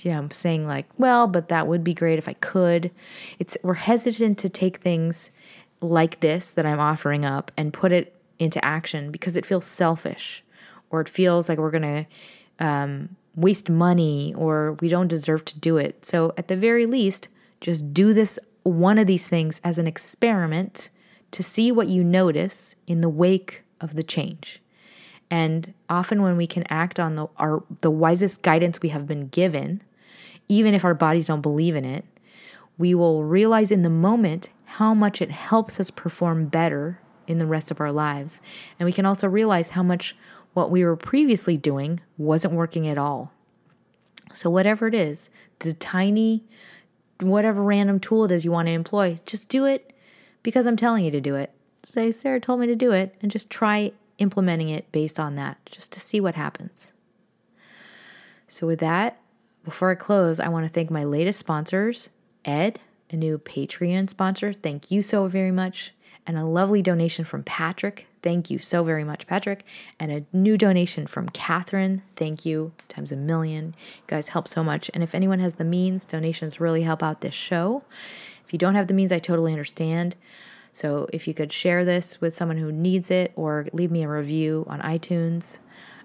[0.00, 2.90] you know saying like well but that would be great if i could
[3.38, 5.30] it's we're hesitant to take things
[5.80, 10.42] like this that i'm offering up and put it into action because it feels selfish
[10.90, 15.58] or it feels like we're going to um, waste money or we don't deserve to
[15.58, 17.28] do it so at the very least
[17.60, 20.90] just do this one of these things as an experiment
[21.30, 24.60] to see what you notice in the wake of the change.
[25.30, 29.28] And often when we can act on the our the wisest guidance we have been
[29.28, 29.82] given,
[30.48, 32.04] even if our bodies don't believe in it,
[32.78, 37.46] we will realize in the moment how much it helps us perform better in the
[37.46, 38.40] rest of our lives.
[38.78, 40.16] And we can also realize how much
[40.52, 43.32] what we were previously doing wasn't working at all.
[44.32, 46.44] So, whatever it is, the tiny,
[47.20, 49.92] whatever random tool it is you want to employ, just do it
[50.42, 51.52] because I'm telling you to do it.
[51.88, 55.58] Say, Sarah told me to do it, and just try implementing it based on that,
[55.66, 56.92] just to see what happens.
[58.48, 59.20] So, with that,
[59.64, 62.10] before I close, I want to thank my latest sponsors,
[62.44, 62.78] Ed,
[63.10, 64.52] a new Patreon sponsor.
[64.52, 65.94] Thank you so very much.
[66.26, 68.06] And a lovely donation from Patrick.
[68.22, 69.64] Thank you so very much, Patrick.
[70.00, 72.02] And a new donation from Catherine.
[72.16, 73.74] Thank you times a million.
[73.96, 74.90] You guys help so much.
[74.94, 77.82] And if anyone has the means, donations really help out this show.
[78.46, 80.16] If you don't have the means, I totally understand.
[80.74, 84.08] So if you could share this with someone who needs it or leave me a
[84.08, 85.60] review on iTunes,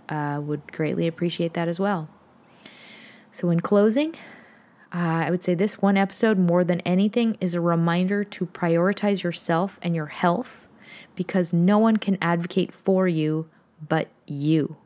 [0.07, 2.07] uh, would greatly appreciate that as well.
[3.32, 4.13] So in closing,
[4.93, 9.24] uh, I would say this one episode, more than anything, is a reminder to prioritize
[9.24, 10.67] yourself and your health
[11.15, 13.49] because no one can advocate for you
[13.88, 14.78] but you.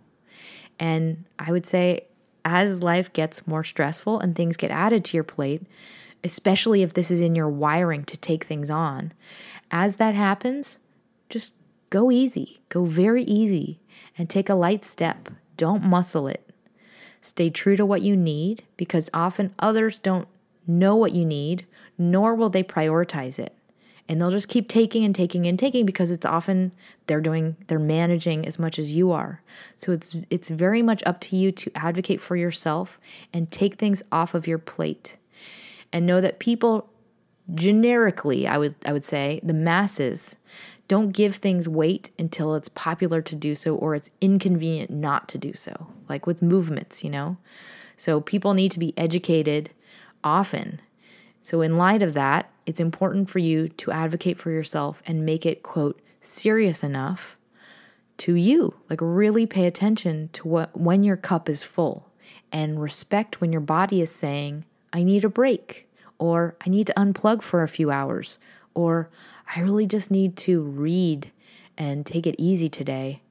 [0.79, 2.05] And I would say,
[2.45, 5.63] as life gets more stressful and things get added to your plate,
[6.23, 9.11] especially if this is in your wiring to take things on.
[9.75, 10.77] As that happens,
[11.29, 11.55] just
[11.89, 13.79] go easy, go very easy,
[14.15, 15.31] and take a light step.
[15.57, 16.47] Don't muscle it.
[17.21, 20.27] Stay true to what you need because often others don't
[20.67, 21.65] know what you need,
[21.97, 23.57] nor will they prioritize it.
[24.07, 26.71] And they'll just keep taking and taking and taking because it's often
[27.07, 29.41] they're doing they're managing as much as you are.
[29.75, 32.99] So it's it's very much up to you to advocate for yourself
[33.33, 35.17] and take things off of your plate
[35.91, 36.89] and know that people
[37.53, 40.37] generically, I would I would say, the masses
[40.87, 45.37] don't give things weight until it's popular to do so or it's inconvenient not to
[45.37, 45.87] do so.
[46.09, 47.37] Like with movements, you know.
[47.95, 49.71] So people need to be educated
[50.23, 50.81] often.
[51.41, 55.45] So in light of that, it's important for you to advocate for yourself and make
[55.45, 57.37] it quote serious enough
[58.17, 58.75] to you.
[58.89, 62.09] Like really pay attention to what when your cup is full
[62.51, 65.89] and respect when your body is saying I need a break,
[66.19, 68.39] or I need to unplug for a few hours,
[68.73, 69.09] or
[69.55, 71.31] I really just need to read
[71.77, 73.21] and take it easy today,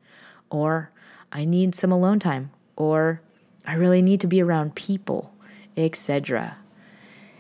[0.51, 0.91] or
[1.31, 3.21] I need some alone time, or
[3.67, 5.33] I really need to be around people,
[5.77, 6.57] etc.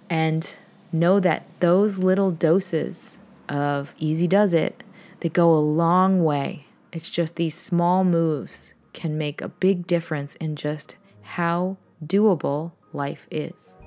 [0.08, 0.56] And
[0.92, 4.82] know that those little doses of easy does it,
[5.20, 6.66] that go a long way.
[6.92, 13.26] It's just these small moves can make a big difference in just how doable life
[13.30, 13.78] is.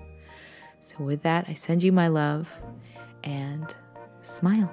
[0.85, 2.61] So, with that, I send you my love
[3.23, 3.75] and
[4.21, 4.71] smile.